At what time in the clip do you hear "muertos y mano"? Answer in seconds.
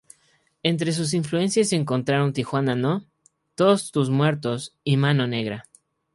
4.09-5.27